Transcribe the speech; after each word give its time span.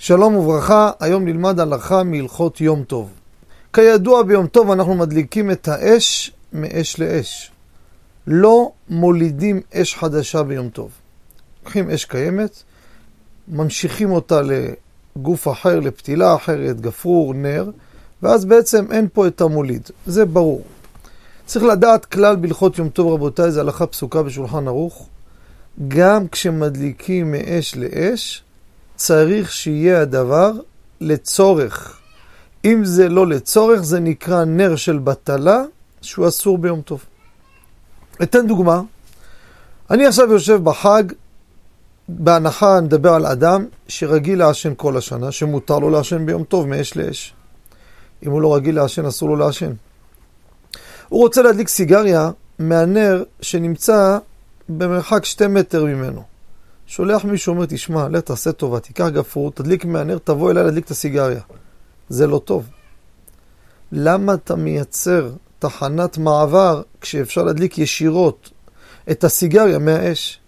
שלום 0.00 0.36
וברכה, 0.36 0.90
היום 1.00 1.24
נלמד 1.24 1.60
הלכה 1.60 2.02
מהלכות 2.02 2.60
יום 2.60 2.82
טוב. 2.82 3.10
כידוע 3.72 4.22
ביום 4.22 4.46
טוב 4.46 4.70
אנחנו 4.70 4.94
מדליקים 4.94 5.50
את 5.50 5.68
האש 5.68 6.32
מאש 6.52 6.98
לאש. 6.98 7.50
לא 8.26 8.70
מולידים 8.88 9.60
אש 9.74 9.94
חדשה 9.94 10.42
ביום 10.42 10.68
טוב. 10.68 10.90
לוקחים 11.62 11.90
אש 11.90 12.04
קיימת, 12.04 12.62
ממשיכים 13.48 14.10
אותה 14.10 14.40
לגוף 14.42 15.48
אחר, 15.48 15.80
לפתילה 15.80 16.34
אחרת, 16.34 16.80
גפרור, 16.80 17.34
נר, 17.34 17.70
ואז 18.22 18.44
בעצם 18.44 18.92
אין 18.92 19.08
פה 19.12 19.26
את 19.26 19.40
המוליד. 19.40 19.82
זה 20.06 20.24
ברור. 20.24 20.62
צריך 21.46 21.64
לדעת 21.64 22.04
כלל 22.04 22.36
בהלכות 22.36 22.78
יום 22.78 22.88
טוב, 22.88 23.12
רבותיי, 23.12 23.52
זו 23.52 23.60
הלכה 23.60 23.86
פסוקה 23.86 24.22
בשולחן 24.22 24.68
ערוך. 24.68 25.08
גם 25.88 26.28
כשמדליקים 26.28 27.32
מאש 27.32 27.76
לאש, 27.76 28.44
צריך 28.98 29.52
שיהיה 29.52 30.00
הדבר 30.00 30.52
לצורך. 31.00 31.98
אם 32.64 32.84
זה 32.84 33.08
לא 33.08 33.26
לצורך, 33.26 33.80
זה 33.80 34.00
נקרא 34.00 34.44
נר 34.44 34.76
של 34.76 34.98
בטלה, 34.98 35.62
שהוא 36.02 36.28
אסור 36.28 36.58
ביום 36.58 36.82
טוב. 36.82 37.04
אתן 38.22 38.46
דוגמה. 38.46 38.82
אני 39.90 40.06
עכשיו 40.06 40.32
יושב 40.32 40.64
בחג, 40.64 41.02
בהנחה 42.08 42.80
נדבר 42.80 43.14
על 43.14 43.26
אדם 43.26 43.66
שרגיל 43.88 44.38
לעשן 44.38 44.72
כל 44.76 44.96
השנה, 44.96 45.32
שמותר 45.32 45.78
לו 45.78 45.90
לעשן 45.90 46.26
ביום 46.26 46.44
טוב 46.44 46.68
מאש 46.68 46.96
לאש. 46.96 47.34
אם 48.26 48.30
הוא 48.30 48.42
לא 48.42 48.54
רגיל 48.54 48.76
לעשן, 48.76 49.04
אסור 49.06 49.28
לו 49.28 49.36
לעשן. 49.36 49.72
הוא 51.08 51.20
רוצה 51.20 51.42
להדליק 51.42 51.68
סיגריה 51.68 52.30
מהנר 52.58 53.22
שנמצא 53.40 54.18
במרחק 54.68 55.24
שתי 55.24 55.46
מטר 55.46 55.84
ממנו. 55.84 56.37
שולח 56.90 57.24
מישהו, 57.24 57.54
אומר, 57.54 57.66
תשמע, 57.66 58.08
לך 58.08 58.20
תעשה 58.20 58.52
טובה, 58.52 58.80
תיקח 58.80 59.08
גפרור, 59.08 59.52
תדליק 59.52 59.84
מהנר, 59.84 60.18
תבוא 60.24 60.50
אליי 60.50 60.64
להדליק 60.64 60.84
את 60.84 60.90
הסיגריה. 60.90 61.40
זה 62.08 62.26
לא 62.26 62.40
טוב. 62.44 62.66
למה 63.92 64.34
אתה 64.34 64.56
מייצר 64.56 65.30
תחנת 65.58 66.18
מעבר 66.18 66.82
כשאפשר 67.00 67.42
להדליק 67.42 67.78
ישירות 67.78 68.50
את 69.10 69.24
הסיגריה 69.24 69.78
מהאש? 69.78 70.40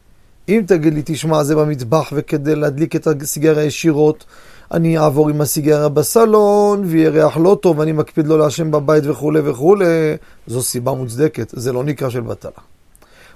אם 0.48 0.62
תגיד 0.66 0.94
לי, 0.94 1.02
תשמע, 1.05 1.44
זה 1.44 1.56
במטבח, 1.56 2.12
וכדי 2.12 2.54
להדליק 2.54 2.97
את 2.97 3.06
הסיגריה 3.06 3.64
ישירות, 3.64 4.25
אני 4.72 4.98
אעבור 4.98 5.28
עם 5.28 5.41
הסיגריה 5.41 5.88
בסלון, 5.88 6.84
ויהיה 6.86 7.10
ריח 7.10 7.36
לא 7.36 7.58
טוב, 7.62 7.78
ואני 7.78 7.92
מקפיד 7.92 8.27
לא 8.27 8.38
לעשן 8.38 8.70
בבית 8.70 9.04
וכולי 9.06 9.41
וכולי, 9.44 10.16
זו 10.47 10.62
סיבה 10.62 10.92
מוצדקת, 10.92 11.52
זה 11.56 11.72
לא 11.72 11.84
נקרא 11.84 12.10
של 12.10 12.20
בטלה. 12.20 12.50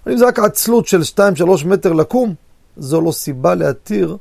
אבל 0.05 0.12
אם 0.12 0.18
זה 0.18 0.27
רק 0.27 0.39
עצלות 0.39 0.86
של 0.86 1.00
2-3 1.00 1.66
מטר 1.66 1.92
לקום, 1.92 2.34
זו 2.77 3.00
לא 3.00 3.12
סיבה 3.12 3.55
להתיר 3.55 4.17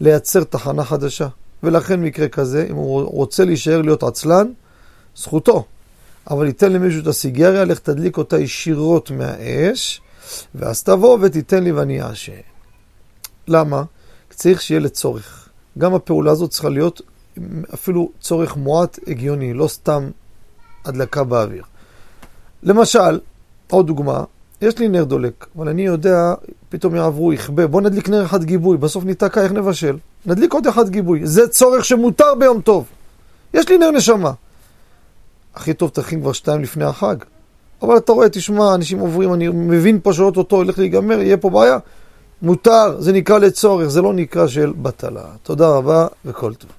לייצר 0.00 0.44
תחנה 0.44 0.84
חדשה. 0.84 1.28
ולכן 1.62 2.00
מקרה 2.00 2.28
כזה, 2.28 2.66
אם 2.70 2.74
הוא 2.74 3.02
רוצה 3.02 3.44
להישאר 3.44 3.82
להיות 3.82 4.02
עצלן, 4.02 4.46
זכותו. 5.16 5.64
אבל 6.30 6.46
ייתן 6.46 6.72
למישהו 6.72 7.02
את 7.02 7.06
הסיגריה, 7.06 7.64
לך 7.64 7.78
תדליק 7.78 8.18
אותה 8.18 8.38
ישירות 8.38 9.10
מהאש, 9.10 10.00
ואז 10.54 10.82
תבוא 10.82 11.18
ותיתן 11.20 11.64
לי 11.64 11.72
ואני 11.72 12.02
אעשן. 12.02 12.32
למה? 13.48 13.82
צריך 14.30 14.62
שיהיה 14.62 14.80
לצורך. 14.80 15.48
גם 15.78 15.94
הפעולה 15.94 16.30
הזאת 16.30 16.50
צריכה 16.50 16.68
להיות 16.68 17.00
אפילו 17.74 18.10
צורך 18.20 18.56
מועט 18.56 18.98
הגיוני, 19.06 19.54
לא 19.54 19.68
סתם 19.68 20.10
הדלקה 20.84 21.24
באוויר. 21.24 21.64
למשל, 22.62 23.20
עוד 23.70 23.86
דוגמה, 23.86 24.24
יש 24.62 24.78
לי 24.78 24.88
נר 24.88 25.04
דולק, 25.04 25.46
אבל 25.56 25.68
אני 25.68 25.82
יודע, 25.82 26.34
פתאום 26.68 26.94
יעברו, 26.94 27.32
יכבה, 27.32 27.66
בוא 27.66 27.80
נדליק 27.80 28.08
נר 28.08 28.24
אחד 28.24 28.44
גיבוי, 28.44 28.76
בסוף 28.76 29.04
ניתקע, 29.04 29.42
איך 29.42 29.52
נבשל? 29.52 29.96
נדליק 30.26 30.52
עוד 30.52 30.66
אחד 30.66 30.88
גיבוי, 30.88 31.20
זה 31.24 31.48
צורך 31.48 31.84
שמותר 31.84 32.34
ביום 32.38 32.60
טוב. 32.60 32.84
יש 33.54 33.68
לי 33.68 33.78
נר 33.78 33.90
נשמה. 33.90 34.32
הכי 35.54 35.74
טוב 35.74 35.90
תכין 35.90 36.20
כבר 36.20 36.32
שתיים 36.32 36.62
לפני 36.62 36.84
החג. 36.84 37.16
אבל 37.82 37.96
אתה 37.96 38.12
רואה, 38.12 38.28
תשמע, 38.28 38.74
אנשים 38.74 38.98
עוברים, 38.98 39.34
אני 39.34 39.48
מבין 39.48 40.00
פה 40.02 40.12
שאו-טו-טו 40.12 40.56
הולך 40.56 40.78
להיגמר, 40.78 41.20
יהיה 41.20 41.36
פה 41.36 41.50
בעיה. 41.50 41.78
מותר, 42.42 43.00
זה 43.00 43.12
נקרא 43.12 43.38
לצורך, 43.38 43.88
זה 43.88 44.02
לא 44.02 44.12
נקרא 44.12 44.46
של 44.46 44.72
בטלה. 44.82 45.24
תודה 45.42 45.68
רבה 45.68 46.06
וכל 46.24 46.54
טוב. 46.54 46.70